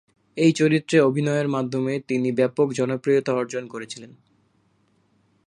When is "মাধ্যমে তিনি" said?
1.47-2.31